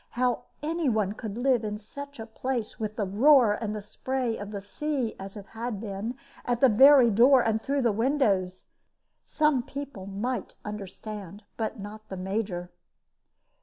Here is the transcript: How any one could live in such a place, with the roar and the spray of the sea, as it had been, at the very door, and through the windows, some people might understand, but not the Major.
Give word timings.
How 0.17 0.45
any 0.63 0.89
one 0.89 1.11
could 1.13 1.37
live 1.37 1.63
in 1.63 1.77
such 1.77 2.19
a 2.19 2.25
place, 2.25 2.79
with 2.79 2.95
the 2.95 3.05
roar 3.05 3.53
and 3.53 3.75
the 3.75 3.83
spray 3.83 4.35
of 4.35 4.49
the 4.49 4.59
sea, 4.59 5.15
as 5.19 5.37
it 5.37 5.45
had 5.49 5.79
been, 5.79 6.15
at 6.43 6.59
the 6.59 6.69
very 6.69 7.11
door, 7.11 7.43
and 7.43 7.61
through 7.61 7.83
the 7.83 7.91
windows, 7.91 8.65
some 9.23 9.61
people 9.61 10.07
might 10.07 10.55
understand, 10.65 11.43
but 11.55 11.79
not 11.79 12.09
the 12.09 12.17
Major. 12.17 12.71